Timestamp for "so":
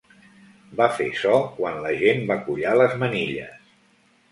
1.25-1.35